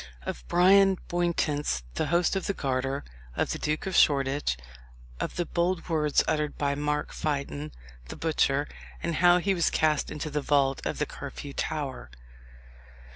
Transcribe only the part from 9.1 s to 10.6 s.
how he was cast into the